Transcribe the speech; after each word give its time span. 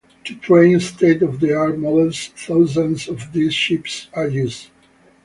To 0.23 0.35
train 0.35 0.79
state 0.79 1.21
of 1.21 1.39
the 1.39 1.53
art 1.55 1.77
models, 1.77 2.31
thousands 2.35 3.07
of 3.07 3.31
these 3.33 3.53
chips 3.53 4.07
are 4.13 4.27
used. 4.27 4.71